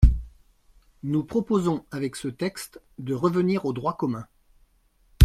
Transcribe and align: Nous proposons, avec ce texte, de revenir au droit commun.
Nous 1.03 1.23
proposons, 1.23 1.85
avec 1.91 2.15
ce 2.15 2.27
texte, 2.27 2.81
de 2.97 3.13
revenir 3.13 3.65
au 3.65 3.71
droit 3.71 3.95
commun. 3.97 4.25